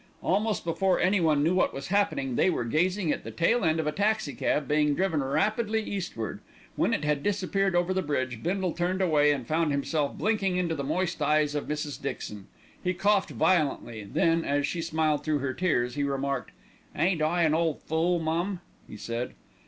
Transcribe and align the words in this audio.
Almost 0.23 0.63
before 0.65 0.99
anyone 0.99 1.43
knew 1.43 1.53
what 1.53 1.75
was 1.75 1.89
happening, 1.89 2.35
they 2.35 2.49
were 2.49 2.65
gazing 2.65 3.11
at 3.11 3.23
the 3.23 3.29
tail 3.29 3.63
end 3.63 3.79
of 3.79 3.85
a 3.85 3.91
taxi 3.91 4.33
cab 4.33 4.67
being 4.67 4.95
driven 4.95 5.23
rapidly 5.23 5.79
eastward. 5.83 6.39
When 6.75 6.91
it 6.91 7.03
had 7.03 7.21
disappeared 7.21 7.75
over 7.75 7.93
the 7.93 8.01
bridge, 8.01 8.41
Bindle 8.41 8.71
turned 8.71 8.99
away 9.03 9.31
and 9.31 9.45
found 9.45 9.71
himself 9.71 10.17
blinking 10.17 10.55
into 10.57 10.73
the 10.73 10.83
moist 10.83 11.21
eyes 11.21 11.53
of 11.53 11.67
Mrs. 11.67 12.01
Dixon. 12.01 12.47
He 12.83 12.95
coughed 12.95 13.29
violently, 13.29 14.03
then, 14.03 14.43
as 14.43 14.65
she 14.65 14.81
smiled 14.81 15.23
through 15.23 15.37
her 15.37 15.53
tears, 15.53 15.93
he 15.93 16.01
remarked: 16.01 16.49
"Ain't 16.95 17.21
I 17.21 17.43
an 17.43 17.53
ole 17.53 17.75
fool, 17.75 18.17
mum?" 18.17 18.59
he 18.87 18.97
said. 18.97 19.35